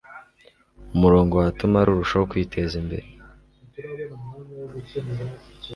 [0.95, 3.05] umurongo watuma rurushaho kwiteza imbere